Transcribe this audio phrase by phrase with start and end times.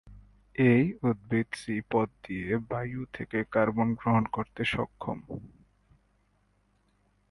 [0.55, 5.19] এই উদ্ভিদ সি পথ দিয়ে বায়ু থেকে কার্বন গ্রহণ করতে সক্ষম।